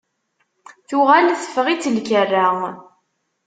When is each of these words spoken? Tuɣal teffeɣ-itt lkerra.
Tuɣal 0.87 1.27
teffeɣ-itt 1.41 1.89
lkerra. 1.95 2.47